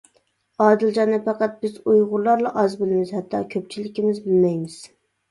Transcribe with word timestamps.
ئادىلجاننى 0.67 1.17
پەقەت 1.25 1.59
بىز 1.65 1.75
ئۇيغۇرلارلا 1.91 2.51
ئاز 2.61 2.73
بىلىمىز، 2.79 3.11
ھەتتا 3.17 3.41
كۆپچىلىكىمىز 3.51 4.23
بىلمەيمىز. 4.25 4.79